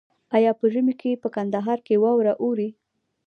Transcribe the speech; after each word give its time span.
آیا 0.35 0.51
په 0.59 0.65
ژمي 0.73 0.93
کې 1.01 1.21
په 1.23 1.27
کندهار 1.35 1.79
کې 1.85 2.01
واوره 2.03 2.33
اوري؟ 2.43 2.69